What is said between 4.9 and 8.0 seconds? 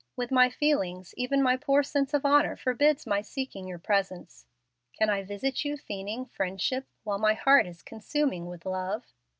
Can I visit you feigning friendship, while my heart is